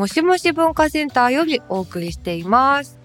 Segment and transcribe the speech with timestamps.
[0.00, 2.98] もしもし文化センターよりお送りしています。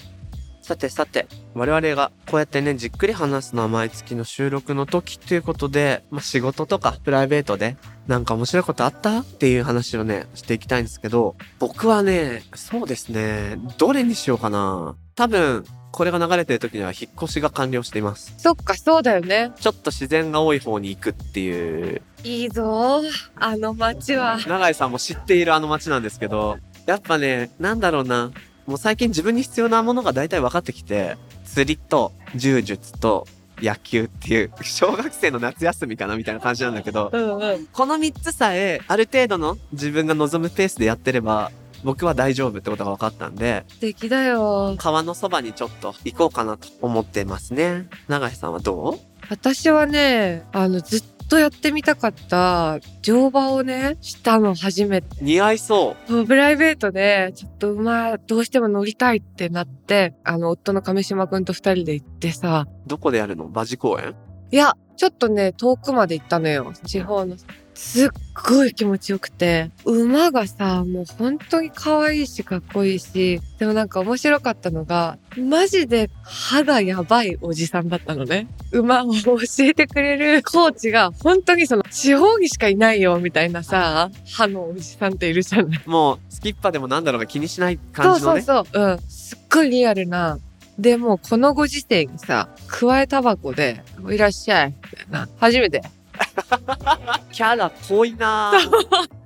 [0.62, 7.76] さてさて、我々がこうやってね、じっくり話すのは毎月の収録の時ということで、まあ、仕事とかプライベートで
[8.08, 14.96] なんか面白いことあったっていう話をね、していきたいんですけど、僕はね、そうですね、どれにしようかな。
[15.16, 18.34] 多分、これが流れてる時には引っ越しが完了しています。
[18.38, 19.52] そっか、そうだよね。
[19.60, 23.02] ちょっと自然が多い方に行くっていう、いいぞ
[23.36, 24.40] あの街は。
[24.48, 28.32] 永井さんも知っているあの街なんですけど、やっぱね、なんだろうな。
[28.66, 33.28] もう最近自分に必要なものが大体分かってきて、釣りと柔術と
[33.60, 37.66] 野球っていう、 小学生の夏休みかなみたいな感じなんだけど、うんうん。
[37.68, 41.52] この3つさえ、ある程度の自分が望むペースでやってれば、
[41.84, 44.76] 僕は大丈夫ってことが分かったんで、素敵だよ。
[44.80, 47.88] 川のそばにちょっと行こうかなと思ってますね。
[48.08, 49.00] 永井さんはどう？
[49.30, 55.08] 私はね、あの、ずっとやってみたかった乗馬をね、したの初めて。
[55.22, 56.26] 似合いそう。
[56.26, 63.46] プライベートで、ちょっと馬どうしても乗りたいってなって、あの、夫の亀島くんと二人で行ってさ、どこでやるの？
[63.46, 64.16] 馬事公園？
[64.52, 66.74] いや、ちょっとね、遠くまで行ったのよ。
[66.86, 67.36] 地方の。
[67.76, 68.10] すっ
[68.50, 78.48] ごい気持ちよくて、馬がさ、もう本当に可愛いしかっこいいし、でもなんか面白かったのが、マジで歯がやばいおじさんだったのね。
[78.72, 85.82] 馬を教えてくれるコーチが本当にその地方にしかいないよみたいなさ、歯のおじさんっているじゃない。
[85.86, 88.42] もう、スキッパでもなんだろうが気にしないそう感じのね。
[88.42, 88.84] そうそう。
[88.84, 89.00] うん。
[89.10, 90.40] すっごいリアルな。
[90.78, 94.74] でもうこのご時世にさ、加えタバコで、いらっしゃい。
[94.92, 95.30] みたいな。
[95.40, 95.82] 初めて。
[97.32, 98.54] キャラ濃いな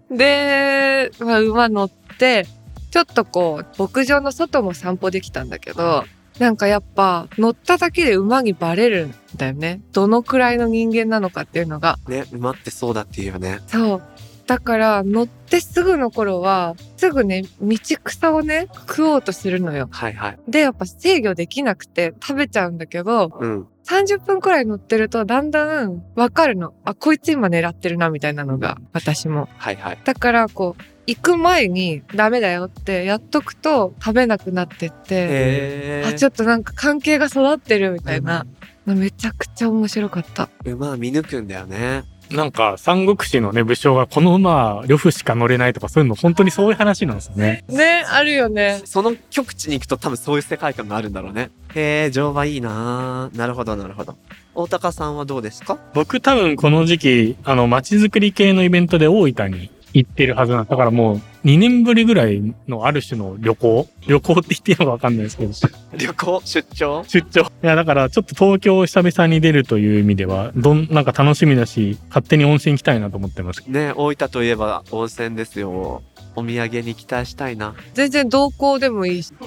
[0.10, 0.16] ぁ。
[0.16, 2.48] で、まあ、馬乗って、
[2.92, 6.06] ちょっとこう、牧場の外も散歩できたんだけど、
[6.40, 9.82] なんかやっぱ乗っただけで馬にバレるんだよね。
[9.92, 11.98] どのくらいの人間なのかっていうのが。
[12.08, 13.60] ね、馬ってそうだっていうよね。
[13.68, 14.02] そう。
[14.50, 19.88] だから乗ってすぐの頃は、すぐね、道草をね、食おうとするのよ。
[19.92, 20.40] はいはい。
[20.48, 23.68] で、やっぱ制御できなくて食べちゃうんだけど、うん。
[23.86, 26.74] 30分くらい乗ってるとだんだんわかるの。
[26.84, 29.48] あ、こいつ今狙ってるなみたいなのが、私も。
[29.58, 30.00] はいはい。
[30.04, 38.48] だからこう行く前にダメだよってやっとくと食べなくなってって、へあちょっとなんか関係が育ってるみたいな、
[38.88, 40.50] めちゃくちゃ面白かった。
[40.66, 42.04] 馬は見抜くんだよね。
[42.32, 47.64] なんか、三国志のね、武将がこの馬は呂布しか乗れないとかそういうの本当にそういう話なんですよね。
[47.70, 48.82] ねあるよね。
[48.86, 51.50] その極地に行くと多分そういう世界観があるんだろうね。
[51.74, 53.38] へえ、乗馬いいなぁ。
[53.38, 54.16] なるほどなるほど。
[54.54, 55.78] 大高さんはどうですか？
[55.94, 63.88] 僕多分この時期、あの、街づくり系のイベントで大分に行ってるはずなんだからもう2年ぶりぐらいのある種の旅行？
[64.08, 65.54] 旅行って言っていいのかわかんないですけど。
[65.98, 66.42] 旅行？
[66.44, 67.04] 出張？
[67.08, 67.42] 出張。
[67.42, 73.64] いや、だからちょっと東京を久々に出るという意味では、どん、なんか楽しみだし、勝手に温泉行きたいなと思ってます。
[73.68, 76.04] ね、大分といえば温泉ですよ。
[76.40, 77.76] お土産に期待したいな。
[77.94, 79.34] 全然同行でもいいし。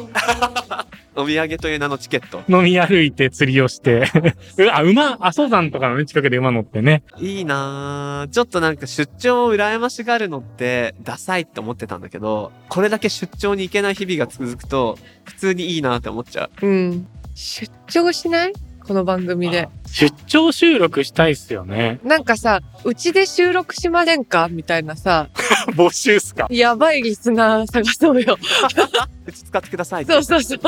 [1.15, 2.43] お土産という名のチケット。
[2.49, 4.11] 飲み歩いて釣りをして、
[4.57, 7.03] う あ、馬、阿蘇山とかのね、近くで馬乗ってね。
[7.19, 8.33] いいなぁ。
[8.33, 16.67] ちょっとなんか出張を羨ましがるのってダサいって思ってたんだけど、これだけ出張に行けない日々が続くと、普通にいいなって思っちゃう。
[16.67, 17.07] うん。
[17.35, 18.53] 出張しない？
[18.87, 19.69] この番組で。
[19.87, 22.01] 出張収録したいっすよね。
[22.03, 24.49] なんかさ、うちで収録しませんか？
[24.51, 25.29] みたいなさ、
[25.77, 26.47] 募集っすか？
[26.51, 28.37] やばいリスナー探そうよ。
[29.27, 30.61] うち使ってくださいそうそうそう。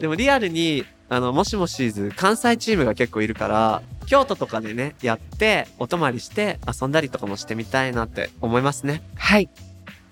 [0.00, 9.02] でもリアルに、あの、もしもシーズ、関西チームが結構いるから、京都とかでね、やって、お泊まりして、遊んだりとかもしてみたいなって思いますね。
[9.16, 9.48] はい。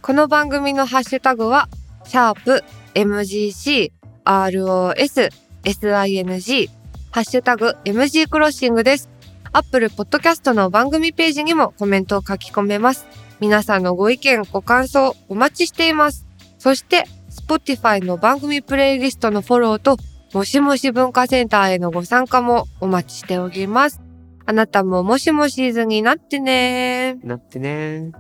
[0.03, 1.69] この番組のハッシュタグは、
[2.05, 2.63] シャープ
[2.95, 3.91] MGC
[4.25, 5.31] ROS
[5.65, 6.71] SING
[7.17, 9.09] ハッシュタグ MG クロッシングです。
[9.55, 13.07] アップルポッドキャストの番組ページにもコメントを書き込めます。
[13.41, 16.27] 皆さんのご意見、ご感想お待ちしています。
[16.59, 19.97] そして、Spotify の番組プレイリストのフォローと、
[20.35, 24.03] もしもし文化センターへのご参加もお待ちしております。
[24.45, 28.13] あなたももしもシーズンになってねなってね。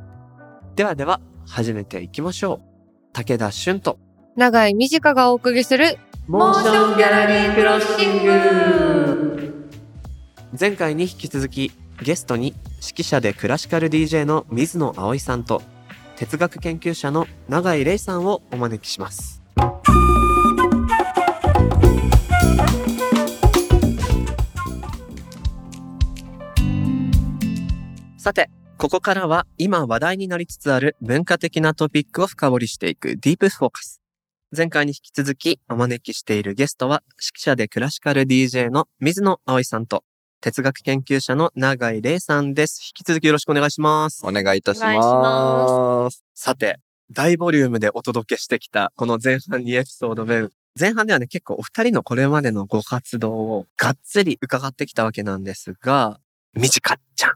[0.75, 3.13] ではでは、始めていきましょう。
[3.13, 3.99] 武田俊と、
[4.37, 5.99] 長井美智香がお送りする
[6.29, 9.71] モーションギャラリークロッシング
[10.59, 11.71] 前回に引き続き、
[12.03, 12.49] ゲストに
[12.83, 15.63] 指揮者でクラシカル DJ の水野葵さんと、
[16.17, 19.41] 哲学研究者の永井玲さんをお招きします。
[28.19, 34.03] さて、ここからは今話題になりつつある文化的なトピックを深掘りしていくディープフォーカス。
[34.53, 40.05] 前回に引き続きお招きしているゲストは指揮者でクラシカル DJ の水野葵さんと
[40.41, 42.81] 哲学研究者の永井玲さんです。
[42.97, 44.25] 引き続きよろしくお願いします。
[44.25, 44.95] お願いいたしま。
[44.95, 46.79] ますさて、
[47.11, 50.51] 大ボリュームでお届けしてきたこの前半2エピソード分。
[50.79, 56.21] 前半ではね、結構お二人のこれまでのご活動をがっつり伺ってきたわけなんですが、
[56.55, 57.33] みじかちゃん、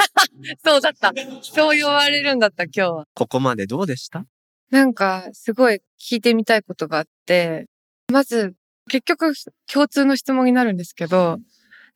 [0.64, 1.12] そうだった。
[1.42, 3.04] そう言われるんだった、今日は。
[3.14, 4.24] ここまでどうでした？
[4.70, 7.66] なんか、すごい聞いてみたいことがあって、
[8.12, 8.54] まず、
[8.88, 9.32] 結局、
[9.72, 11.38] 共通の質問になるんですけど、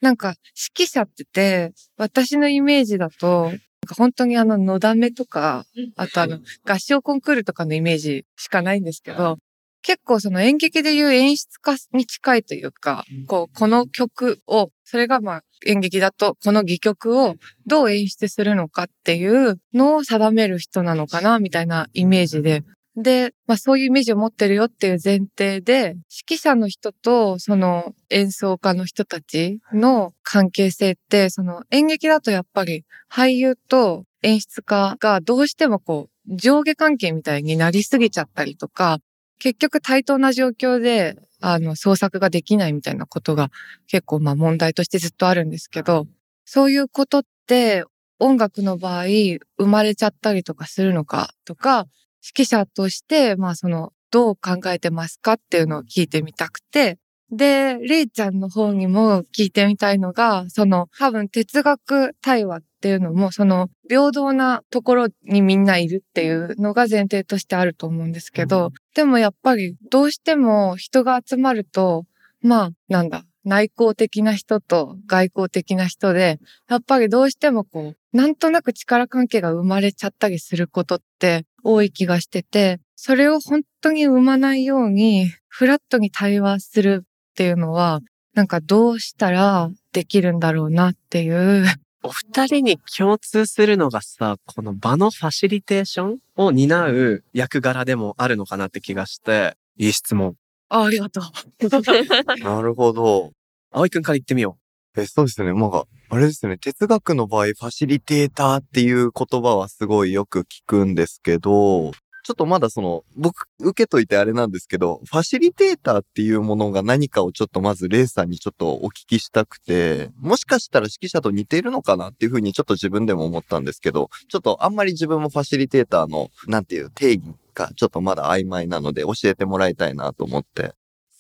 [0.01, 0.35] なんか、
[0.77, 5.65] 指揮者ってて、私のイメージだと、なんか本当にあの、のだめとか、
[5.97, 9.39] あとあの、合唱コンクールとかのイメージしかないんですけど、
[9.85, 17.37] 結構その演劇でいう演出家に近いというか、こう、この曲を、それがまあ演劇だと、この戯曲を
[17.67, 22.65] どう演出するのかっていうのを定める人なのかな、みたいなイメージで。
[22.97, 25.97] で、まあそういうイメージを持ってるよっていう前提で、
[26.29, 39.01] 指揮者の人とその演奏家の人たちの関係性って、その演劇だとやっぱり俳優と演出家がどうしてもこう上下関係みたいになりすぎちゃったりとか、
[39.39, 43.51] 結局対等な状況であの創作ができないみたいなことが
[43.87, 46.07] 結構まあ問題としてずっとあるんですけど、
[46.45, 47.85] そういうことって
[48.19, 51.87] 音楽の場合生まれちゃったりとかするのかとか、
[52.25, 56.99] 指揮者として、まあその、どう考えてますかっていうのを聞いてみたくて、
[57.31, 72.05] で、れいちゃんの方にも聞いてみたいのが、その、多分哲学対話っていうのも、その、平等なところにみんないるっていうのが前提としてあると思うんですけど、でもやっぱりどうしても人が集まると、
[72.41, 76.39] まあ、なんだ、内向的な人と外向的な人で、
[76.69, 88.01] やっぱりどうしてもこう、なんとなく力関係が生まれちゃったりすることって多い気がしてて、それを本当に生まないように、フラットに対話するっていうのは、
[88.35, 91.67] なんかどうしたらできるんだろうなっていう。
[92.05, 100.37] お二人に共通するのがさ、この場のファシリテーションを担う役柄でもあるのかなって気がして、いい質問。
[100.69, 101.25] あありがとう。
[102.45, 103.33] なるほど。
[103.73, 104.59] 葵くんから言ってみよ
[104.97, 105.53] え、そうですね。
[105.53, 106.57] まあ、あれですね。
[106.59, 111.91] 哲学の場合、ファシリテーターっていう言葉はすごいよく聞くんですけど、
[112.25, 127.23] ちょっとまだその、僕、受けといてあれなんですけど、ファシリテーターっていうものが何かをちょっとまずレイさんにちょっとお聞きしたくて、もしかしたら指揮者と似ているのかなっていうふうにちょっと自分でも思ったんですけど、ちょっとあんまり自分もファシリテーターの、なんていう定義
[127.53, 130.73] がちょっとまだ曖昧なので教えてもらいたいなと思って。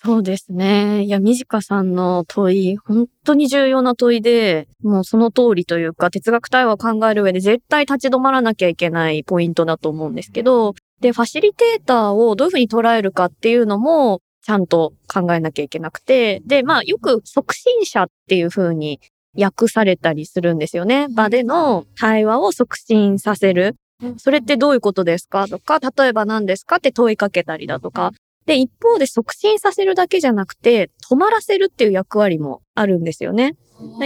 [0.06, 1.05] そうですね。
[1.05, 19.01] いや、みじかさんの問い、本当に重要な問いで、もうその通りというか、哲学対話を考える上で絶対立ち止まらなきゃいけないポイントだと思うんですけど、で、ファシリテーターをどういうふうに捉えるかっていうのも、ちゃんと考えなきゃいけなくて、で、まあ、よく促進者っていうふうに
[19.39, 21.08] 訳されたりするんですよね。
[21.08, 23.74] 場での対話を促進させる。
[24.19, 25.48] それってどういうことですか？
[25.48, 28.13] とか、例えば何ですかって問いかけたりだとか、
[28.44, 33.55] で、一方で促進させるだけじゃなくて、止まらせるっていう役割もあるんですよね。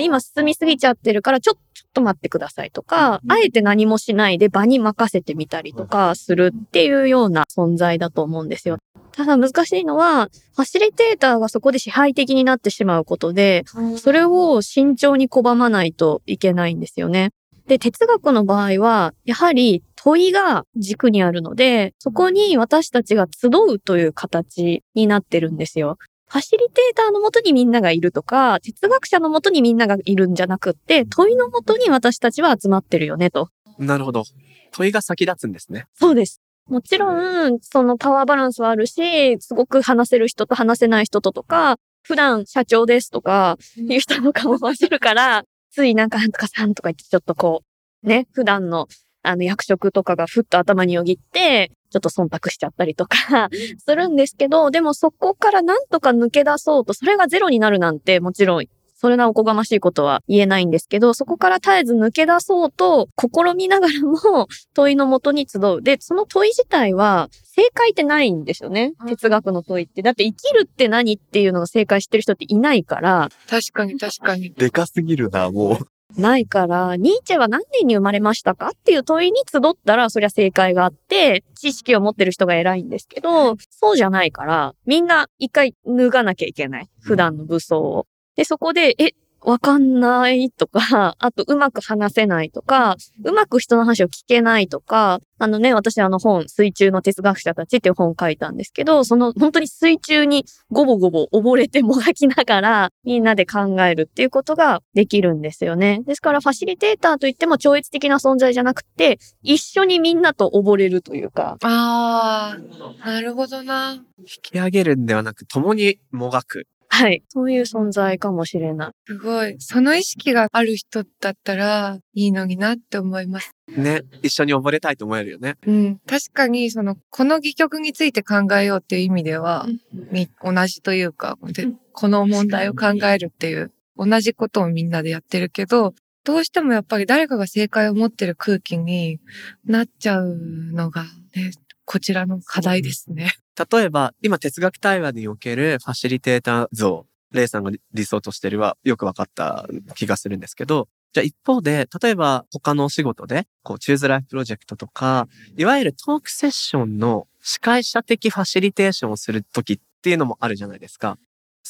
[0.00, 8.78] 今進みすぎちゃってるから、ちょ、ちょっと待ってくださいとか、あえて何もしないで場に任せてみたりとかするっていうような存在だと思うんですよ。
[9.12, 13.64] ただ難しいのは、ファシリテーターがそこで支配的になってしまうことで、
[13.96, 17.30] それを慎重に拒まないといけないんですよね。
[17.66, 25.98] で、哲学の場合は、やはり問いが軸にあるので、そこに私たちが集うという形になってるんですよ。
[26.30, 33.48] ファシリテーターのもとにみんながいるとか、哲学者のもとにみんながいるんじゃなくって、問いのもとに私たちは集まってるよねと。
[33.78, 33.84] う。
[33.84, 34.24] なるほど。
[34.72, 35.86] 問いが先立つんですね。
[35.94, 36.42] そうです。
[36.66, 47.62] もちろん、そのパワーバランスはあるし、すごく話せる人と話せない人ととか、普段社長ですとか、いう人とかも混じるから、ついなんかなんとかさんとか言ってちょっとこ
[48.02, 48.86] う、ね、普段の
[49.22, 53.48] あの役職とかがふっと頭によぎって、ちょっと忖度しちゃったりとか
[53.78, 58.64] するんですけど、でもそこからなんとか抜け出そうと、それがゼロになるなんてもちろん
[59.00, 65.82] それなおこがましいことは言えないんですけど、そこから絶えず抜け出そうと試みながらも問いのもとに集う。
[65.82, 68.94] で、その問い自体は正解ってないんですよね。
[69.06, 70.02] 哲学の問いって。
[70.02, 74.50] だって生きるって何っていうのが正解してる人っていないから、確かに確かに。
[74.50, 75.97] でかすぎるな、もう。
[76.16, 86.88] ないから、ニーチェは何年に生まれましたかっていう問いに集ったら、そりゃ正解があって、知識を持ってる人が偉いんですけど、そうじゃないから、みんな一回脱がなきゃいけない。
[87.00, 88.06] 普段の武装を。
[88.36, 106.00] で、そこで、え、わかんないとか、 あとうまく話せないとか、うまく人の話を聞けないとか、あのね、私あの本、水中の哲学者たちっていう本を書いたんですけど、その本当に水中にゴボゴボ溺れてもがきながら、みんなで考えるっていうことができるんですよね。
[106.04, 113.92] ですから、ファシリテーターといっても超越的な存在じゃなくて、一緒にみんなと溺れるというか、あー、なるほどな。
[114.18, 116.66] 引き上げるんではなく、共にもがく。
[116.90, 117.22] はい。
[117.28, 118.90] そういう存在かもしれない。
[119.06, 119.56] すごい。
[119.58, 123.54] その意識がある人だったらいいのになって思います。
[123.68, 124.02] ね。
[124.22, 125.56] 一緒に溺れたいと思えるよね。
[125.66, 126.00] うん。
[126.06, 129.66] 確かに、その、この戯曲について考えようっていう意味では、
[130.10, 139.18] み同じというか、で、この問題を考えるっていう、同じことをみんなでやってるけど、どうしてもやっぱり誰かが正解を持ってる空気に
[139.64, 141.04] なっちゃうのが
[141.34, 141.52] ね、
[141.84, 143.32] こちらの課題ですね。
[143.70, 161.18] 例えば、今哲学対話におけるファシリテーター像、レイさんが理想としてるはよく分かった気がするんですけど、じゃあ一方で、例えば他のお仕事で、こう、チューズライフプロジェクトとか、いわゆるトークセッションの司会者的ファシリテーションをするときっていうのもあるじゃないですか。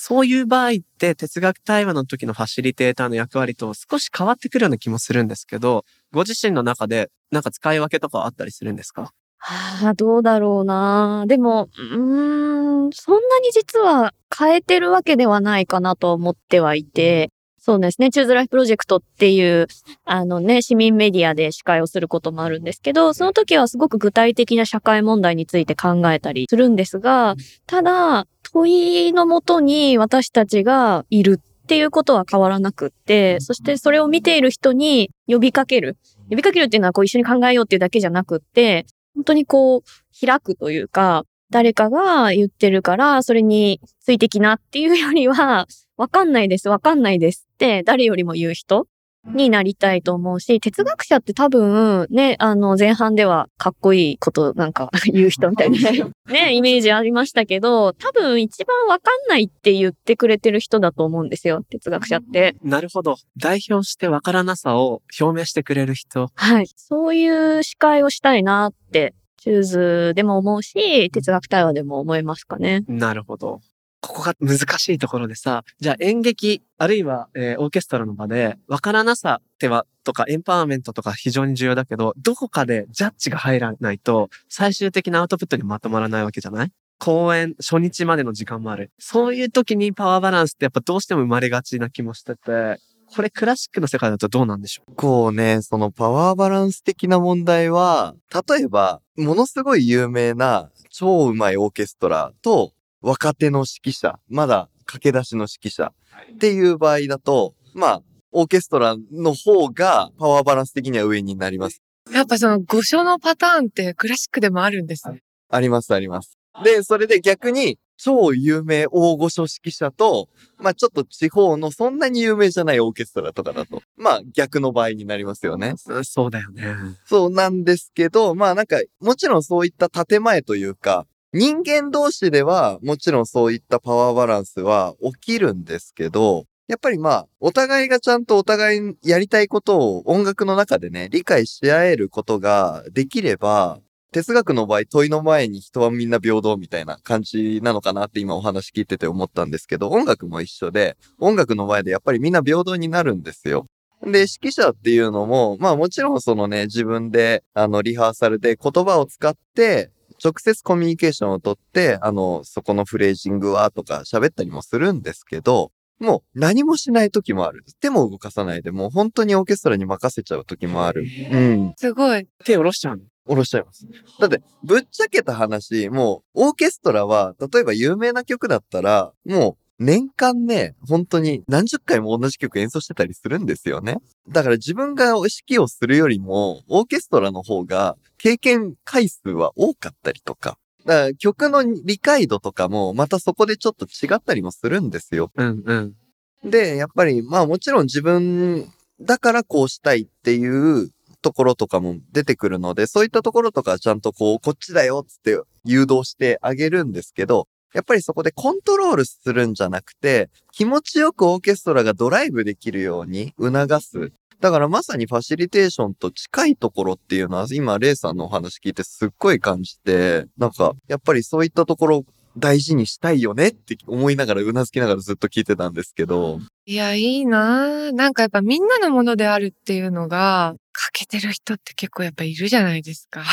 [0.00, 9.12] そういう場合って哲学対話の時のファシリテーターの役割と少し変わってくるような気もするんですけど、ご自身の中でなんか使い分けとかあったりするんですか？
[9.38, 11.24] はあ、どうだろうな。
[11.26, 17.30] でも、うーん、そんなに実は変えてるわけではないかなと思ってはいて、
[17.60, 19.66] そうですね、チューズライフプロジェクトっていう、
[20.04, 35.98] あのね、市民メディアで司会をすることもあるんですけど、その時はすごく具体的な社会問題について考えたりするんですが、ただ、問いのもとに私たちがいるっていうことは変わらなくって、そしてそれを見ている人に呼びかける。
[36.30, 38.86] 呼びかけるっていうのはこう一緒に考えようっていうだけじゃなくって、
[39.18, 48.86] 本当にこう、開くというか、誰かが言ってるから、それについてきなっていうよりは、わかんないです、わかんないですって、誰よりも言う人
[49.34, 55.78] になりたいと思うし、哲学者って多分、ね、あの、前半ではかっこいいことなんか 言う人みたいな、
[56.30, 62.56] ね、イメージありましたけど、多分一番わかんないって言ってくれてる人だと思うんですよ、哲学者って。
[62.62, 63.16] なるほど。
[63.36, 66.30] 代表してわからなさを表明してくれる人。
[66.34, 66.66] はい。
[66.76, 72.84] そういう司会をしたいなって、チューズでも思うし、哲学対話でも思いますかね。
[72.88, 73.60] なるほど。
[74.00, 86.72] ここが難しいところでさ、じゃあ演劇、あるいは、えーオーケストラの場で、わからなさっては、とかエンパワーメントとか非常に重要だけど、どこかでジャッジが入らないと、最終的なアウトプットにまとまらないわけじゃない？
[87.00, 88.90] 公演初日までの時間もある。
[88.98, 92.80] そういう時にパワーバランスってやっぱどうしても生まれがちな気もしてて、
[93.14, 94.94] これクラシックの世界だとどうなんでしょう？
[94.94, 98.14] こうね、そのパワーバランス的な問題は、
[98.48, 105.92] 例えば、ものすごい有名な超うまいオーケストラと若手の指揮者、まだ駆け出しの指揮者
[106.32, 108.02] っていう場合だと、まあ、
[108.32, 111.82] オーケストラの方がパワーバランス的には上になります。
[112.12, 115.22] やっぱその五所のパターンってクラシックでもあるんですね。
[115.50, 116.38] あります、あります。
[116.64, 125.74] で、それで逆に、超有名大御所指揮者と、まあちょっと地方のそんなに有名じゃないオーケストラとかだと、まあ逆の場合になりますよね。
[125.86, 126.64] うんそうだよね。
[127.04, 143.78] そうなんですけど、まあなんか、もちろんそういった建前というか、人間同士ではもちろんそういったパワーバランスは起きるんですけど、やっぱりまあ、お互いがちゃんとお互いやりたいことを音楽の中でね、理解し合えることができれば、
[144.12, 153.66] 哲学の場合問いの前に人はみんな平等みたいな感じなのかなって今お話聞いてて思ったんですけど、音楽も一緒で、音楽の前でやっぱりみんな平等になるんですよ。
[154.02, 159.90] で、指揮者っていうのも、まあもちろんそのね、自分で、あの、リハーサルで言葉を使って、
[160.22, 167.64] 直接コミュニケーションをとって、あの、そこのフレージングはとか喋ったりもするんですけど、もう何もしない時もある。
[167.80, 171.04] 手も動かさないで、もう本当にオーケストラに任せちゃう時もある。
[171.32, 171.74] うん。
[171.76, 172.26] すごい。
[172.44, 173.02] 手下ろしちゃうの？
[173.26, 173.86] 下ろしちゃいます。
[174.20, 183.98] だって、ぶっちゃけた話、もう、オーケストラは、例えば有名な曲だったら、もう、年間ね、本当に何十回も同じ曲演奏してたりするんですよね。
[184.28, 190.58] だから自分が指揮をするよりも、オーケストラの方が経験回数は多かったりとか。
[190.84, 195.30] だから曲の理解度とかも、またそこでちょっと違ったりもするんですよ。
[195.36, 196.50] うんうん。
[196.50, 200.90] で、やっぱり、まあもちろん自分だからこうしたいっていう
[201.22, 214.12] ところとかも出てくるので、そういったところとかはちゃんとこう、こっちだよって誘導してあげるんですけど、やっぱりそこでコントロールするんじゃなくて、気持ちよくオーケストラがドライブできるように促す。
[214.40, 222.04] だからまさにファシリテーションと近いところっていうのは、今、レイさんのお話聞いてすっごい感じて、なんか、やっぱりそういったところ
[222.36, 233.24] 大事にしたいよねって思いながら、うなずきながらずっと聞いてたんですけど、いや、いいなぁなんかやっぱみんなのものであるっていうのが、欠けてる人って結構やっぱいるじゃないですか。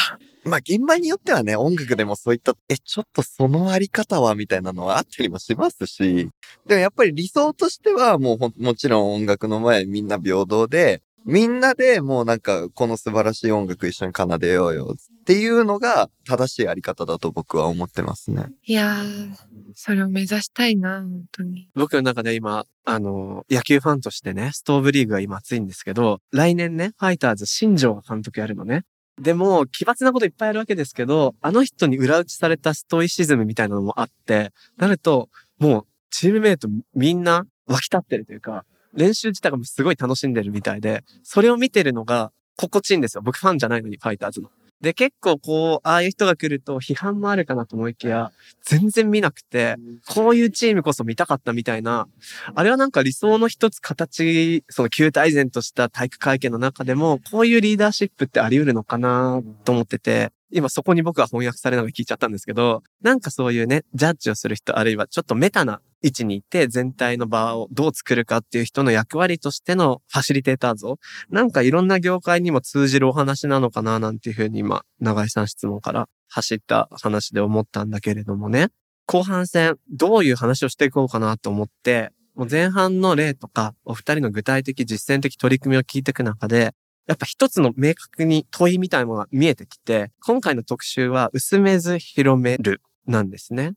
[0.44, 6.30] まあ現場によってはね、音楽でもそういった、え、ちょっとそのあり方はみたいなのはあったりもしますし、
[6.66, 18.46] でもやっぱり理想としてはもうもちろん音楽の前みんな平等で、みんなでもうなんかこの素晴らしい音楽一緒に奏でようよっていうのが正しいあり方だと僕は思ってますね。
[18.63, 19.34] いやー、
[19.74, 21.67] それを目指したいな本当に。
[21.74, 28.84] 僕の中で今、あの、野球ファンとしてね、ストーブリーグが今熱いんですけど、来年ね、ファイターズ新庄が監督やるのね。
[29.20, 38.63] でも、奇抜なこといっぱいあるわけですけど、あの人に裏打ちされたストイシズムみたいなのもあって、なると、もう、チームメイトみんな湧き立ってるというか、
[38.96, 43.22] 練習自体がすごい楽しんでるみたいで、それを見てるのが心地いいんですよ。
[43.22, 44.50] 僕ファンじゃないのに、ファイターズの。
[44.82, 48.32] で、結構こう、ああいう人が来ると批判もあるかなと思いきや、
[48.64, 52.08] 全然見なくて、こういうチームこそ見たかったみたいな、
[52.54, 70.98] あれはなんか理想の一つ形、その旧体然とした体育会系の中でも、こういうリーダーシップってあり得るのかなと思ってて、今そこに僕は翻訳されながら聞いちゃったんですけど、なんかそういうね、ジャッジをする人、あるいはちょっとメタな位置にいて、全体の場をどう作るかっていう人の役割としてのファシリテーター像、
[71.30, 78.70] なんかいろんな業界にも通じるお話なのかななんていうふうに今、長井さん質問から走った話で思ったんだけれどもね。
[79.08, 86.74] 後半戦、どういう話をしていこうかなと思って、もう前半の例とか、お二人の具体的実践的取り組みを聞いていく中で、
[87.08, 93.74] やっぱ一つの明確に問いみたいなものが見えてきて、今回の特集は薄めず広めるなんですね。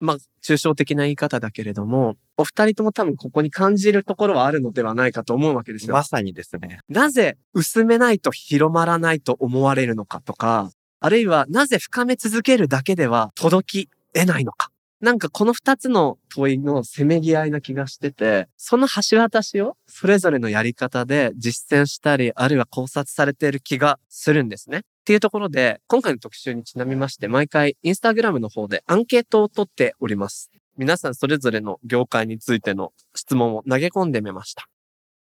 [0.00, 5.92] まあ、抽象的な言い方だけれども、お二人とも多分ここに感じるところはあるのではないかと思うわけですよ。
[5.92, 6.80] まさにですね。
[6.88, 14.69] なぜ薄めないと広まらないと思われるのかとか、あるいはなぜ深め続けるだけでは届き得ないのか。
[15.00, 24.78] なんかこの二つの問いのせめぎ合いな気がしてて、その橋渡しをそれぞれのやり方で実践したり、あるいは考察されている気がするんですね。
[24.78, 30.50] っていうところで、今回の特集にちなみまして、毎回インスタグラムの方でアンケートを取っております。
[30.76, 34.68] 皆さんそれぞれの業界についての質問を投げ込んでみました。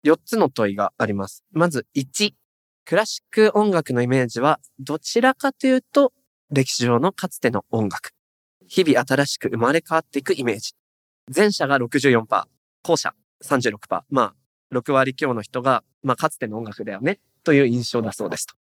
[0.05, 1.45] 4つの問いがあります。
[1.51, 2.33] まず1、
[2.85, 6.13] クラシック音楽のイメージはどちらかというと
[6.51, 8.14] 歴史上のかつての音楽。
[8.75, 10.73] 日々新しく生まれ変わっていくイメージ。
[11.33, 12.27] 前者が64%、
[12.83, 14.03] 後者36%。
[14.11, 14.35] まあ、
[14.75, 18.57] 6割強の人が、まあ、かつての音楽だよね、という印象だそうですと。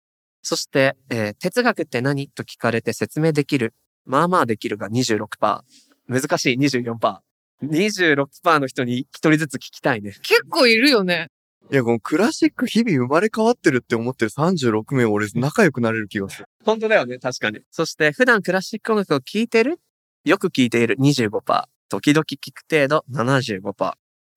[0.41, 3.76] そして、えー哲学って何と聞かれて説明できる？
[4.04, 5.62] まあまあできるが26%。
[6.08, 7.19] 難しい24%。
[7.65, 10.15] 26%の人に一人ずつ聞きたいね。
[10.24, 11.28] 結構いるよね。
[11.72, 16.45] いや、このクラシック日々生まれ変わってるって思ってる36名俺仲良くなれる気がする。
[16.65, 17.60] 本当だよね、確かに。
[17.69, 19.80] そして、普段クラシック音楽を聴いてる
[20.25, 21.32] よく聴いている25%。
[21.89, 23.93] 時々聞く程度75%。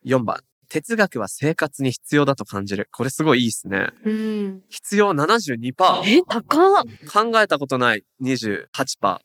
[0.07, 0.41] 4番。
[0.69, 2.89] 哲学は生活に必要だと感じる。
[2.93, 3.89] これすごいいいですね。
[4.05, 4.63] うん。
[4.71, 5.73] 必要72%。
[6.07, 9.19] え、高っ考えたことない28%。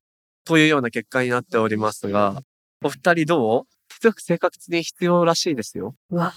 [0.45, 2.41] というような結果になっておりますが、
[2.83, 3.63] お二人どう？
[3.89, 5.95] 哲学生活に必要らしいですよ。
[6.09, 6.33] うわ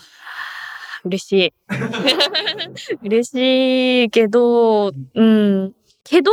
[1.05, 1.55] 嬉しい。
[3.03, 5.75] 嬉しいけど、うん。
[6.05, 6.31] けど、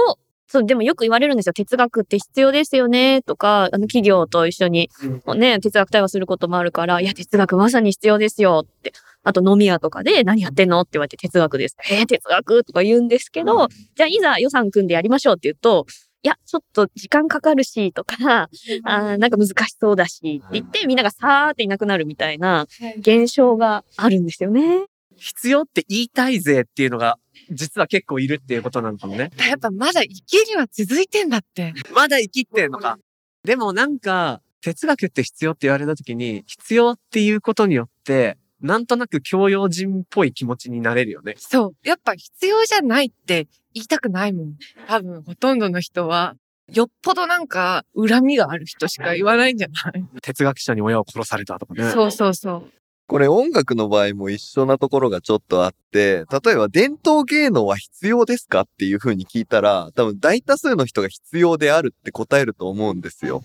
[0.47, 1.53] そう、でもよく言われるんですよ。
[1.53, 4.89] 哲学って必要ですよね、とか、あの、企業と一緒に、
[5.36, 8.93] ね、哲学対話することもあるから、いや、哲学まさに必要ですよって。
[9.23, 10.79] あと飲み屋とかで何やってんの？
[10.79, 11.75] って言われて哲学です。
[11.91, 12.63] えー、哲学？
[12.63, 15.86] とか言うんですけど、じゃあいざ予算組んでやりましょうって言うと、
[16.23, 22.67] いや、ちょっと時間かかるし、とか、あーなんか難しそうだし、って言ってみんながさーっていなくなるみたいな
[22.99, 24.86] 現象があるんですよね。
[25.17, 27.17] 必要って言いたいぜっていうのが、
[27.51, 29.32] 実は結構いるっていうことなのかもね。
[29.49, 31.73] やっぱまだ生きりは続いてんだって。
[31.93, 32.97] まだ生きってんのか。
[33.43, 41.36] でもなんか、哲学って必要って言われた時に、必要っていうことによって、なんとなく教養人っぽい気持ちになれるよね。
[41.38, 41.88] そう。
[41.88, 44.56] やっぱ必要じゃないって言いたくないもん。
[44.88, 46.36] 多分ほとんどの人は、
[46.73, 51.91] よっぽどなんか恨みがある人しか言わないんじゃない、哲学者に親を殺されたとかね。
[51.91, 52.71] そうそうそう。
[53.08, 63.43] これ音楽の場合も一緒なところがちょっとあって、例えば伝統芸能は必要ですかっていう風に聞いたら、多分大多数の人が必要であるって答えると思うんですよ。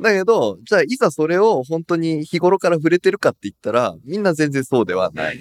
[0.00, 5.38] だけど、じゃあいざそれを本当に日頃から触れてるかって言ったら、みんな全然そうではない。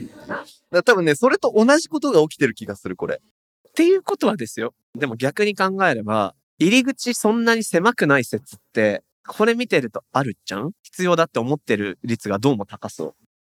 [0.71, 3.19] だ多分ね、それと同じことが起きてる気がする、これ。
[3.67, 4.75] っていうことはですよ。
[4.93, 10.71] でも逆に考えれば、入り口そんなに狭くない説って、これ見てるとあるじゃん？
[10.83, 13.15] 必要だって思ってる率がどうも高そう。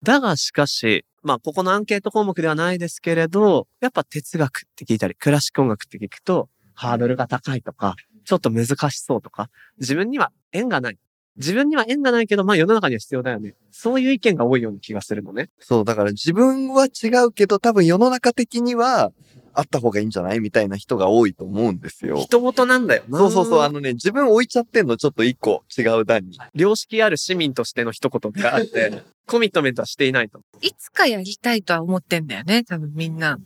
[0.05, 10.99] だがしかし、まあ、ここのアンケート項目ではないですけれど、やっぱ哲学って聞いたり、クラシック音楽って聞くと、ハードルが高いとか、ちょっと難しそうとか、自分には縁がない。
[11.37, 13.55] 自分には縁がないけど、まあ世の中には必要だよね。
[13.71, 15.49] そういう意見が多いような気がするのね。
[15.59, 19.11] そう、だから自分は違うけど、多分世の中的には、
[19.55, 20.39] あった方がいいんじゃない？
[20.39, 22.17] みたいな人が多いと思うんですよ。
[22.17, 23.17] 人事なんだよな。
[23.19, 26.37] そうそうそう、あのね、自分置いちゃってんのちょっと一個違う段に。
[26.53, 30.41] 良識ある市民としての一言であって、 コミットメントはしていないと。
[30.61, 33.39] いつかやりたいとは思ってんだよね、多分みんな。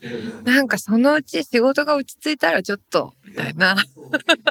[0.43, 3.75] なんかそのうち仕事が落ち着いたらちょっと、みたいな。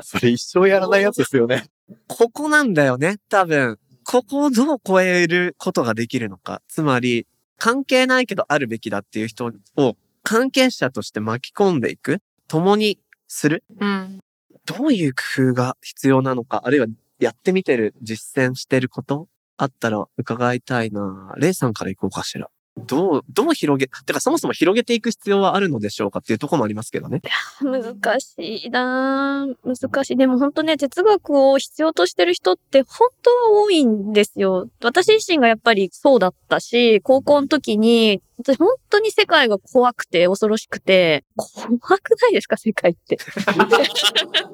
[0.03, 1.65] それ一生やらないやつですよね。
[2.07, 3.79] ここなんだよね、多分。
[4.05, 6.63] ここをどう超えることができるのか。
[6.69, 7.27] つまり、
[7.59, 9.97] 関係ないけどあるべきだっていう人を
[10.29, 12.19] 関係者として巻き込んでいく？
[12.49, 13.65] 共にする？
[13.81, 14.21] うん。
[14.67, 16.87] どういう工夫が必要なのか、あるいは
[17.19, 19.27] やってみてる、実践してること？
[19.57, 22.51] あったら伺いたいなレイさんから行こうかしら。
[22.87, 27.23] どう、どう広げ、てかそもそも広げていく必要はあるのでしょうかっていうところもありますけどね。
[27.61, 30.17] 難しいなぁ難しい。
[30.17, 34.69] でも本当ね、哲学を必要としてる人って本当は多いんですよ。
[34.83, 43.19] 私自身がやっぱりそうだったし、高校の時に、私本当に世界が怖くて恐ろしくて、怖くないですか世界って。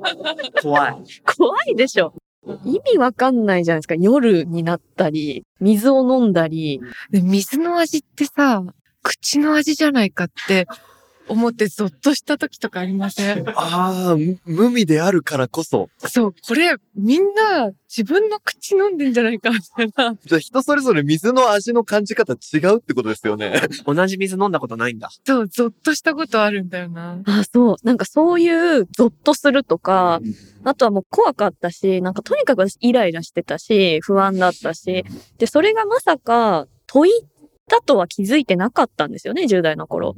[0.62, 0.96] 怖い。
[1.36, 2.14] 怖いでしょ。
[2.64, 3.94] 意味わかんないじゃないですか。
[3.94, 6.80] 夜になったり、水を飲んだり。
[7.10, 8.62] で水の味ってさ、
[9.02, 10.66] 口の味じゃないかって
[11.28, 13.48] 思ってゾッとした時とかありません？
[13.50, 15.88] ああ、む無味であるからこそ。
[15.98, 20.16] そう、これみんな自分の口飲んでんじゃないかみたいな。
[20.24, 23.62] じゃあ人それぞれ水の味の感じ方違うってことですよね。
[23.86, 25.08] 同じ水飲んだことないんだ。
[25.24, 27.20] そう、ゾッとしたことあるんだよな。
[27.24, 27.76] あ、そう。
[27.84, 30.20] なんかそういうゾッとするとか、
[30.64, 35.04] あとはもう怖かったし、なんかとにかく私イライラしてたし、不安だったし、
[35.38, 37.12] で、それがまさか問い
[37.68, 40.14] だとは気づいてなかったんですよね、10代の頃。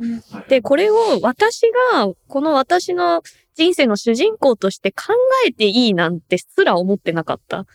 [0.48, 3.22] で、これを私が、この私の
[3.54, 5.14] 人生の主人公として考
[5.46, 7.66] えていいなんてすら思ってなかった。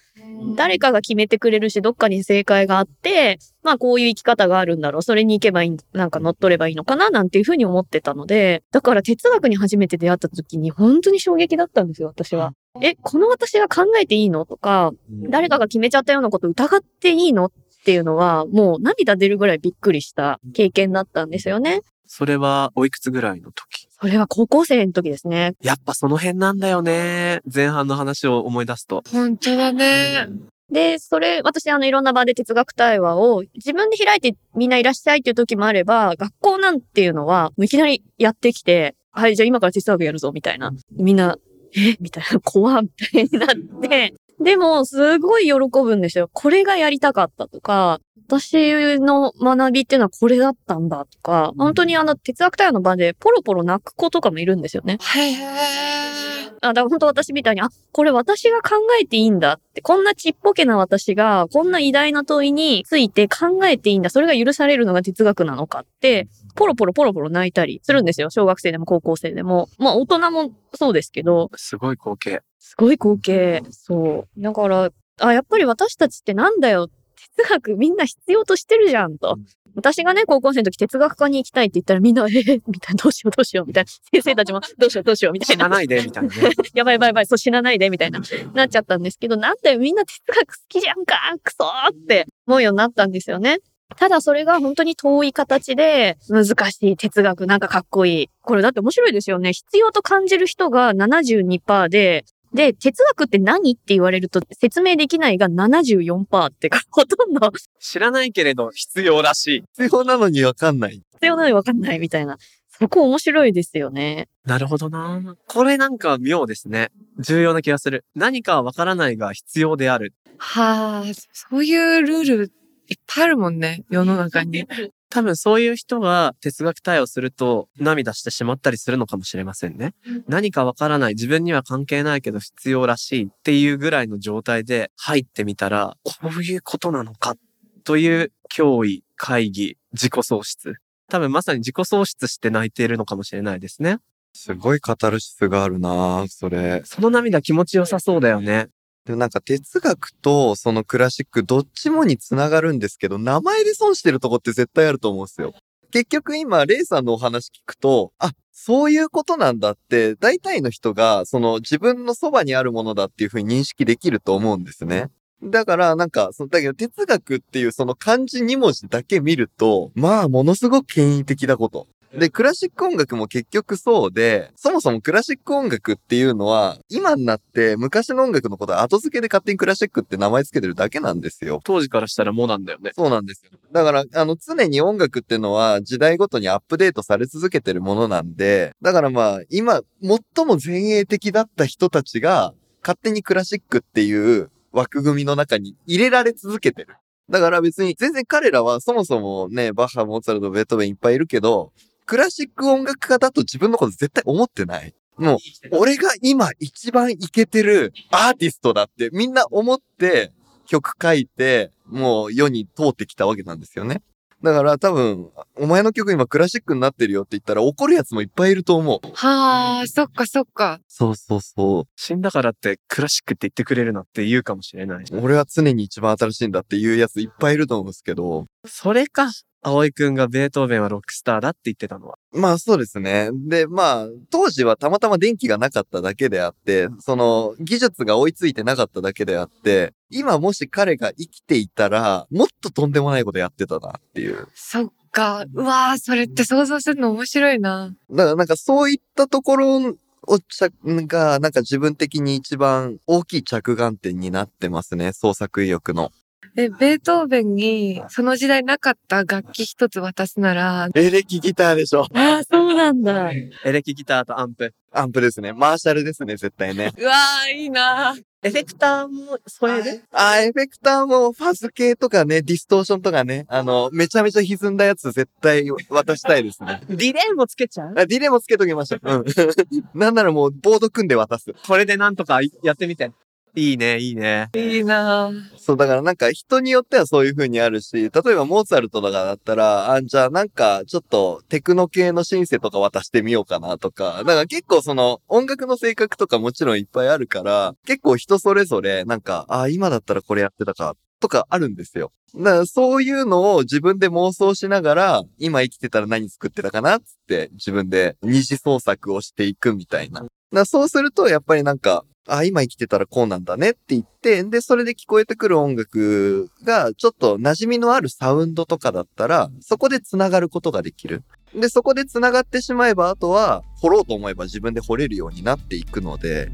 [0.56, 5.02] 誰かが決めてくれるし、どっかに正解があって、まあこういう生き方があるんだろう。
[5.02, 12.54] それに行けばいい、なんか乗っ取ればいいのかななんていうふうに思ってたので、だから哲学に初めて出会った時に本当に衝撃だったんですよ、私は。
[12.82, 14.46] え、この私が考えていいの？
[14.46, 14.92] とか、
[15.30, 17.46] 誰かが決めちゃったようなこと疑っていいの？
[17.46, 17.52] っ
[17.84, 21.82] ていうのは、もう涙出るぐらいびっくりした経験だったんですよね。
[22.08, 23.88] それはおいくつぐらいの時？
[23.90, 25.54] それは高校生の時ですね。
[25.62, 27.40] やっぱその辺なんだよね。
[27.54, 29.04] 前半の話を思い出すと。
[29.12, 30.28] 本当だね。
[30.70, 40.72] で、それ、私、あの、いろんな場で哲学対話を自分で開いてみんないらっしゃいっていう時もあれば、学校なんていうのは、いきなりやってきて、はい、じゃあ今から哲学やるぞ、みたいな。
[40.94, 41.38] みんな、
[41.76, 41.98] え？
[42.00, 43.50] みたいな、怖みたいになっ
[43.82, 46.30] て、でも、すごい喜ぶんですよ。
[46.34, 54.98] これがやりたかったとか、私の学びっていうのはこれだったんだとか、本当にあの、哲学対話の場でポロポロ泣く子とかもいるんですよね。
[55.02, 56.22] へえ。
[56.64, 68.30] あ、だから本当私みたいに、あ、これ私が考えていいんだって、こんなちっぽけな私が、こんな偉大な問いについて考えていいんだ、それが許されるのが哲学なのかって、ポロポロポロポロ泣いたりするんですよ。
[68.30, 69.70] 小学生でも高校生でも。
[69.80, 72.42] まあ大人もそうですけど、すごい光景。
[72.62, 73.64] すごい光景。
[73.72, 74.42] そう。
[74.42, 76.90] だから、あ、やっぱり私たちってなんだよ。
[77.36, 79.38] 哲学みんな必要としてるじゃんと。
[79.76, 83.90] 私がね、高校生の時哲学科に行きたいって言ったらみんな、えー、みたいな、どうしようどうしようみたいな。
[84.14, 85.66] 先生たちも、どうしようどうしようみたいな。
[85.66, 86.52] 死なないで、みたいなね。
[86.76, 88.22] やばいやばいやばい、そう死なないで、みたいな、
[88.54, 93.58] なっちゃったんですけど、なんだよ、みんな哲学好きじゃんか、クソーって思うようになったんですよね。
[93.98, 98.30] ただそれが本当に遠い形で難しい哲学なんかかっこいい。
[98.42, 99.54] これだって面白いですよね。
[99.54, 109.64] 必要と感じる人が72%で、で、哲学って何って言われると説明できないが74%ってか、 ほとんど知らないけれど必要らしい。
[109.78, 111.02] 必要なのにわかんない。
[111.14, 112.38] 必要なのにわかんないみたいな。
[112.70, 114.28] そこ面白いですよね。
[114.46, 115.36] なるほどな。
[115.48, 116.90] これなんか妙ですね。
[117.20, 118.06] 重要な気がする。
[118.16, 120.14] 何かはわからないが必要である。
[120.38, 122.52] はあ、そういうルール
[122.88, 124.66] いっぱいあるもんね、世の中に。
[125.12, 129.94] 多分そういう人が哲学対応すると涙してしまったりするのかもしれませんね。
[130.28, 137.36] 何かわからない、自分には関係ないけど必要らしいっていうぐらいの状態で入ってみたら、こういうことなのか
[137.84, 140.76] という脅威、会議、自己喪失。
[141.10, 143.98] 多分まさに自己喪失して泣いているのかもしれないですね。
[144.34, 146.82] すごいカタルシスがあるなぁそれ。
[146.86, 148.70] その涙気持ちよさそうだよね。
[149.12, 155.54] でもなんか哲学とそのクラシックどっちもにつながるんですけど、名前で損してるとこって絶対あると思うんですよ。
[155.92, 165.10] 結局今、レイさんのお話聞くと、あ、そういうことなんだって、大体の人が、その自分のそばにあるものだっていうふうに認識できると思うんですね。
[165.44, 171.88] だから、なんか、そのだけど哲学っていうその漢字2文字だけ見ると、まあ、ものすごく権威的なこと。
[172.14, 181.62] で、クラシック音楽も結局そうで、そもそもクラシック音楽っていうのは、今になって昔の音楽のことは後付けで勝手にクラシックって名前つけてるだけなんですよ。
[181.64, 182.92] 当時からしたらもうなんだよね。
[182.96, 183.52] そうなんですよ。
[183.72, 196.96] だから、あの、常に音楽っていうのは時代ごとにアップデートされ続けてるものなんで、だからまあ、今、最も前衛的だった人たちが、勝手にクラシックっていう枠組みの中に入れられ続けてる。
[197.30, 201.72] だから別に、全然彼らはそもそもね、バッハ、モーツァルト、ベートーベンいっぱいいるけど、
[202.06, 204.94] クラシック音楽家だと自分のこと絶対思ってない。
[205.18, 205.38] もう、
[205.72, 210.32] 俺が今一番イケてるアーティストだってみんな思って
[210.66, 214.02] 曲書いて、もう世に通ってきたわけなんですよね。
[214.44, 219.00] だから多分、お前の曲今クラシックになってるよって言ったら怒るやつもいっぱいいると思う。
[219.14, 220.80] はあ、そっかそっか。
[220.88, 225.04] そうそうそ死んだからってクラシックって言ってくれるなって言うかもしれない。
[225.04, 225.24] う。
[225.24, 228.48] 俺は常に一番新しいんだっていうやついっぱいいると思うんですけど。
[228.66, 229.30] それか、
[229.64, 232.18] 葵くんがベートーベンはロックスターだって言ってたのは。
[232.32, 233.30] まあそうですね。
[233.48, 244.48] で、まあ、当時はたまたま電気がなかっただけであって、その技術が追いついてなかっただけであって、今もし彼が生きていたら、もっととんでもないことやってたなっていう。
[244.54, 245.46] そっか。
[245.54, 247.94] うわー、それって想像するの面白いな。
[248.10, 249.96] だからなんかそういったところ
[250.28, 250.70] を着
[251.08, 255.14] が、なんか自分的に一番大きい着眼点になってますね。
[255.14, 256.12] 創作意欲の。
[256.58, 262.08] え、ベートーベンにその時代なかった楽器一つ渡すなら、エレキギターでしょ。
[262.14, 263.32] ああ、そうなんだ。
[263.32, 264.74] エレキギターとアンプ。
[264.92, 265.54] アンプですね。
[265.54, 266.92] マーシャルですね、絶対ね。
[266.98, 270.04] うわー、いいなエフェクターも添える？
[270.12, 276.82] あー、エフェクターもファズ系とかね、ディストーションとかね、あの、めちゃめちゃ歪んだやつ絶対渡したいですね。
[276.90, 277.94] ディレイもつけちゃう？
[277.96, 279.16] あディレイもつけときました。
[279.16, 279.26] うん。
[279.94, 281.54] なんならもうボード組んで渡す。
[281.68, 283.12] これでなんとかやってみて。
[283.56, 284.50] いいね、いいね。
[284.56, 302.12] いいなそう、だからなんか人によってはそういう風にあるし、例えばモーツァルトとかだったら、あ、じゃあなんかちょっとテクノ系のシンセとか渡してみようかなとか、だから結構その音楽の性格とかもちろんいっぱいあるから、結構人それぞれなんか、あ、今だったらこれやってたか、とかあるんですよ。
[302.36, 310.26] だからそういうのを自分で妄想しながら、今生きてたら何作ってたかなっつって自分で二次創作をしていくみたいな。
[310.66, 321.24] そうするとやっぱりなんか、あ、今生きてたらこうなんだねって言って、で、それで聞こえてくる音楽がちょっと馴染みのあるサウンドとかだったら、そこで繋がることができる。
[321.56, 326.52] で、そこで繋がってしまえば、あとは掘ろうと思えば自分で掘れるようになっていくので、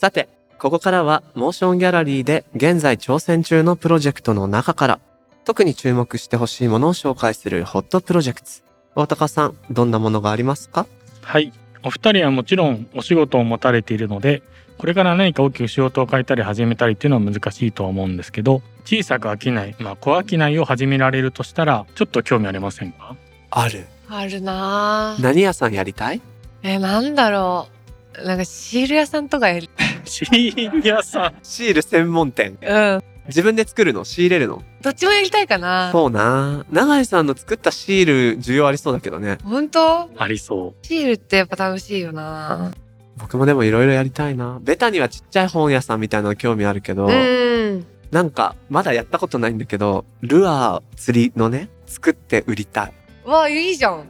[0.00, 4.98] さて、ここからはモーションギャラリーで現在挑戦中のプロジェクトの中から
[5.44, 8.48] 特に注目してほしいものを紹介するホットプロジェクト。
[8.94, 10.86] 大高さん、どんなものがありますか？
[11.20, 11.52] はい。
[11.82, 14.42] お二人はもちろんお仕事を持たれているので、
[14.78, 23.16] これから何か大きく仕事を変えたり始めたりっていうのは難しいとは思うんですけど、小さく飽きない、まあ小飽きないを始められるとしたら、ちょっと興味ありませんか？
[23.50, 23.84] ある。
[24.08, 26.22] あるなー何屋さんやりたい？
[26.62, 27.79] え、なんだろう。
[28.24, 29.70] なんかシール屋さんとかやり、
[30.04, 31.34] シール屋さん。
[31.42, 32.58] シール専門店。
[32.60, 33.02] うん。
[33.26, 34.04] 自分で作るの？
[34.04, 34.62] 仕入れるの？
[34.82, 35.90] どっちもやりたいかな。
[35.92, 39.38] そうな長井さんの作ったシール需要ありそうだけどね。
[39.44, 40.10] 本当？
[40.16, 42.72] ありそシールってやっぱ楽しいよな。
[43.16, 44.58] 僕もでもいろいろやりたいな。
[44.62, 47.86] ベタにはちっちゃい本屋さんみたいなの興味あるけど、うん。
[48.10, 52.92] なんかまだやったことないんだけど、ルアー釣りのね、作って売りたい。
[53.24, 54.06] わあ、いいじゃん。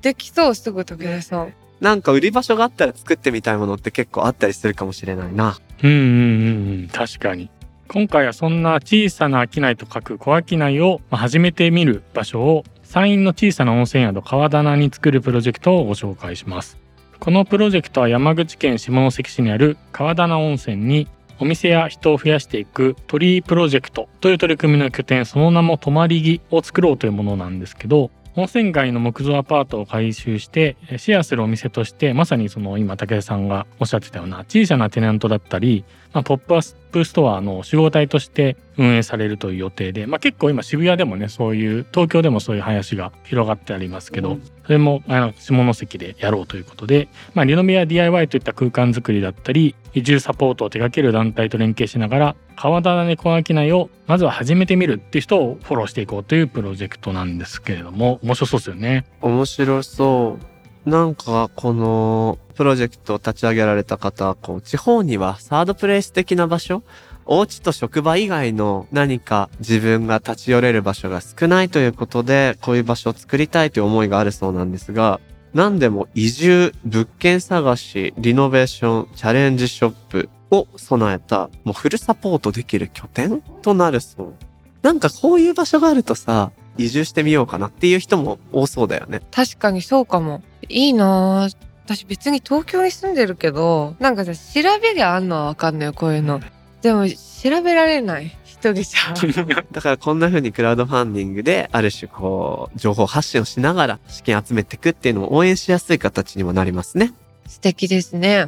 [0.00, 1.52] できそう、すぐ時計さん。
[1.80, 5.58] なんか売り場所があったら作ってみたいものって結構あったりするかもしれないな。
[5.82, 5.88] う。
[5.88, 6.88] んうんうんうん。
[6.88, 7.50] 確かに。
[7.88, 16.76] 今回はそんな小さな商いと書く小商いを始めてみる場所を山陰の小さな温泉宿川棚に作るプロジェクトをご紹介します。
[17.20, 21.08] このプロジェクトは山口県下関市にある川棚温泉に
[21.40, 59.04] お店や人を増やしていく鳥居プロジェクトという取り組みの拠点その名も泊まり木を作ろうというものなんですけど温泉街の木造アパートを改修してシェアするお店としてまさにその今武田さんがおっしゃってたような小さなテナントだったり、まあ、ポップアップストアの集合体として運営されるという予定で、まあ、結構今渋谷でもねそういう東京でもそういう流行りが広がってありますけど、それもあの下関でやろうということで、まあ、リノベや DIY といった空間づくりだったり移住サポートを手掛ける団体と連携しながら川棚で小商いをまずは始めてみるっていう人をフォローしていこうというプロジェクトなんですけれども面白そうですよね。
[59.20, 60.57] 面白そう。
[60.88, 66.82] なんか、このプロジェクトを立ち上げられた方、こう、地方にはサードプレイス的な場所
[67.30, 75.20] お家と職場以外の何か自分が立ち寄れる場所が少ないということで、こういう場所を作りたいという思いがあるそうなんですが、
[75.52, 84.34] 何でも移住、物件探し、リノベーション、チャレンジショップを備えた、もうフルサポートできる拠点となるそう。
[84.80, 89.20] なんかこういう場所があるとさ、移住してみようかなっていう人も多そうだよね。
[89.30, 90.42] 確かにそうかも。
[90.68, 91.56] いいなぁ。
[91.84, 96.40] 私別に東京に住んでるけど、なんかさ、調べりゃあんのはわかんないよ、こういうの。
[96.82, 98.36] でも、調べられない。
[98.44, 99.14] 一人じゃ。
[99.72, 107.14] だからこんな風にクラウドファンディングで、ある種こう、情報発信をしながら資金集めていくっていうのも応援しやすい形にもなりますね。
[107.46, 108.46] 素敵ですね。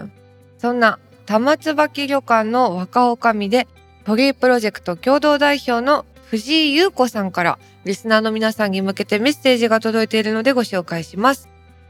[0.58, 3.68] そんな、玉椿旅館の若女将で、
[4.04, 11.48] 鳥居プロジェクト共同代表の藤井優子さんから、リスナーの皆さんに向けてメッセージが届いているのでご紹介します。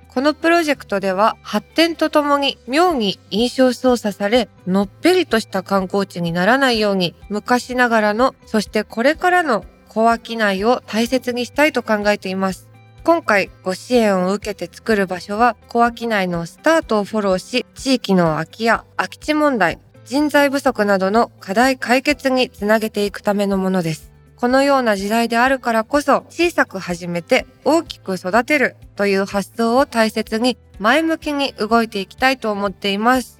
[0.08, 12.70] このプロジェクトでは発展とともに妙に印象操作されのっぺりとした観光地にならないように昔ながらのそしてこれからの小商いを大切にしたいと考えています。
[13.04, 24.09] 今回ご支援を受けて作る場所は小商いのスタートをフォローし地域の空き家、空き地問題、人材不足などの課題解決につなげていくためのものです。
[24.40, 33.38] このような時代であるからこそ小さく始めて大きく育てるという発想を大切に前向きに動いていきたいと思っています。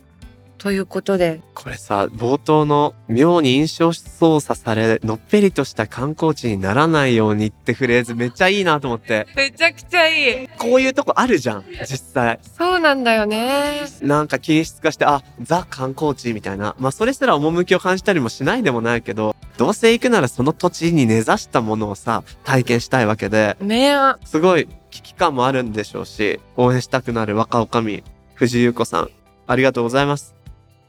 [0.58, 9.26] ということで、これさ、冒頭の妙に印象操作され、のっぺりとした観光地にならないようにってフレーズめっちゃいいなと思って。
[9.34, 10.48] めちゃくちゃいい。
[10.58, 12.40] こういうとこあるじゃん、実際。
[12.58, 13.86] そうなんだよね。
[14.02, 16.76] なんか均質化して、あ、ザ観光地みたいな。
[16.78, 24.14] まあそれすら趣を感じたりもしないでもないけど、どうせ行くならその土地に根ざしたものをさ、体験したいわけで、ねえ。
[24.25, 28.03] すごい危機感もあるんでしょうし、応援したくなる若女将、
[28.37, 29.11] 藤井優子さん、
[29.46, 30.35] ありがとうございます。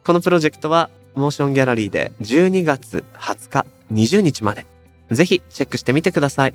[0.06, 4.66] このプロジェクトは、モーションギャラリーで12月20日、20日まで。
[5.12, 6.54] ぜひチェックしてみてください。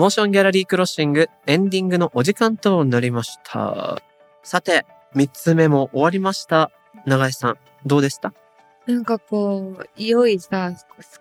[0.00, 4.00] モーションギャラリークロッシングエンディングのお時間となりました。
[4.42, 6.70] さて、3つ目も終わりました。
[7.04, 8.32] 長井さん、どうでした？
[8.86, 10.72] なんかこう、良いさ、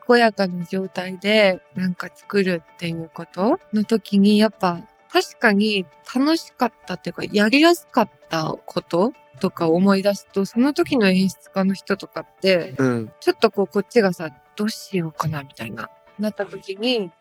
[0.07, 4.79] 健やかな状態でなんか作るっていうことの時に、やっぱ
[5.11, 9.11] 確かに楽しかったっていうか、やりやすかったこと
[9.41, 13.11] とか思い出すと、その時の演出家の人とかって、うん。
[13.19, 17.11] ちょっとこう、こっちがさ、どうしようかな、みたいな、なった時に、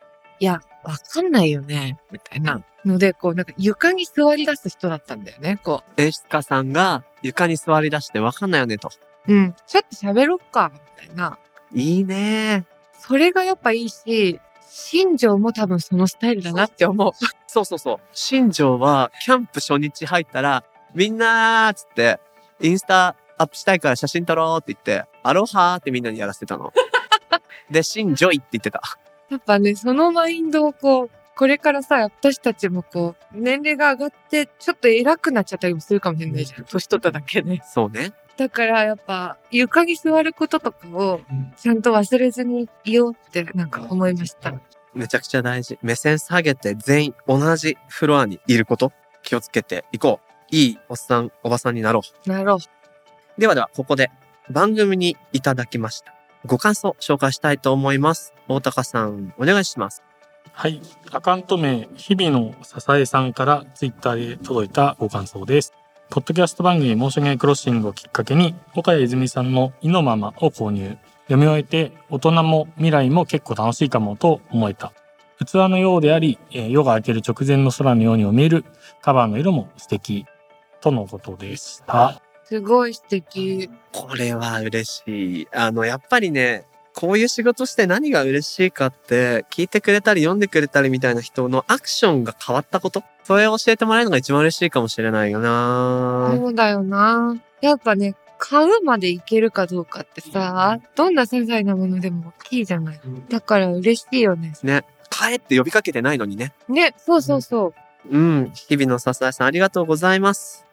[0.40, 8.90] いや、わかんないよね、みたいなので、こう、なんか床に座り出す人だったんだよね、こ演出家さんが床に座り出してわかんないよねと。
[9.27, 9.35] う。
[9.35, 11.38] うん、ちょっと喋ろっか、みたいな。
[11.74, 12.64] いいね
[12.98, 17.12] それがやっぱいいし、新庄も多分そのスタイルだなって思う。
[17.46, 17.96] そうそうそう。
[18.12, 22.20] 新庄はキャンプ初日入ったら、みんなーっつって、
[22.61, 26.72] インスタアップしたいから写真撮ろうって言って、アロハーってみんなにやらせてたの。
[27.70, 28.83] で、エンジョイって言ってた。
[29.30, 36.64] やっぱね、そのマインドをこう、これからさ、私たちもこう、年齢が上がって、ちょっと偉くなっちゃったりもするかもしれないじゃん。
[36.64, 37.62] 年取っただけで。
[37.64, 38.12] そうね。
[38.36, 41.20] だからやっぱ、床に座ることとかを、
[41.56, 44.52] ちゃんと忘れずにいようってなんか思いました。
[44.94, 45.78] めちゃくちゃ大事。
[45.82, 50.28] 目線下げて全員同じフロアにいること気をつけていこう。
[50.50, 52.28] いいおっさん、おばさんになろう。
[52.28, 52.58] なろう。
[53.40, 54.10] ではでは、ここで
[54.50, 56.17] 番組にいただきました。
[56.48, 58.32] ご感想紹介したいと思います。
[58.48, 60.02] 大高さん、お願いします。
[60.52, 60.80] はい。
[61.12, 65.74] アカウント名、日々の支えさんからツイッターで届いたご感想です。
[66.08, 70.96] ポッドキャスト番組モーションゲークロッシングをきっかけに、岡谷泉さんの意のままを購入。
[71.24, 74.94] 読み終えて、大人も未来も結構楽しいかもと思えた。
[75.44, 78.64] 器のようであり、夜が明ける直前の空のようにも見える
[79.02, 80.24] カバーの色も素敵。
[80.80, 82.22] とのことでした。
[82.48, 83.68] すごい素敵。
[83.92, 85.48] これは嬉しい。
[85.52, 93.05] あの、やっぱりね、こういう仕事して何が嬉しいかって、聞いてくれたり読んでくれたりみたいな人のアクションが変わったこと？
[93.22, 97.36] それを教えてもらえるのが一番嬉しいかもしれないよなそうだよな。
[97.61, 103.01] やっぱね、買うまでいけるかどうかってさ、どんな些細なものでも大きいじゃない。
[103.28, 104.55] だから嬉しいよね。
[104.62, 104.84] ね。
[105.11, 106.55] 帰って呼びかけてないのにね。
[106.68, 107.74] ね、そうそうそ
[108.11, 108.16] う。
[108.16, 108.53] うん。
[108.55, 110.64] 日々の支えさんありがとうございます。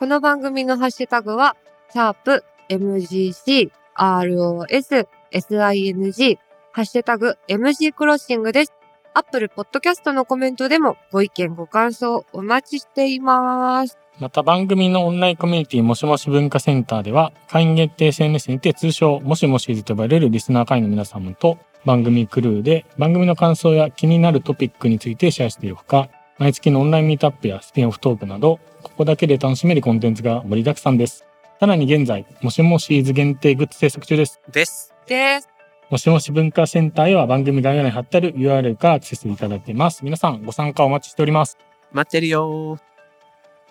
[0.00, 1.58] この番組のハッシュタグは、
[1.92, 6.38] シャープ MGC ROS SING
[6.72, 8.72] ハッシュタグ MG クロッシングです。
[9.12, 13.98] アップルポッドキャストのコメントでもご意見ご感想お待ちしています。
[14.18, 26.08] また番組のオンラインコミュニティもしもし文化センターでは会員限定 SNS にて通称もしもしと呼ばれるリスナー会員の皆様と番組クルーで番組の感想や気になるトピックについてシェアしているほか
[26.40, 31.26] 毎月のオンラインミートアップやスピンオフトークなど、ここだけで楽しめるコンテンツが盛りだくさんです。
[31.60, 34.40] さらに現在、もしもしーず限定グッズ制作中です。
[34.50, 34.94] です。
[35.06, 35.50] です。
[35.90, 40.02] もしもし文化センターへは番組概要欄に貼ってある URL からアクセスいただけます。
[40.02, 41.58] 皆さんご参加お待ちしております。
[41.92, 42.80] 待ってるよー。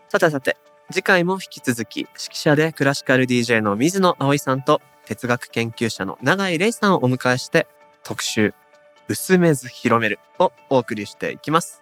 [0.10, 0.56] さてさて、
[0.92, 7.66] 次回も引き続き、指揮者でクラシカル DJ の水野葵さんと哲学研究者の永井玲さんをお迎えして、
[8.04, 8.54] 特集、
[9.08, 11.82] 薄めず広めるをお送りしていきます。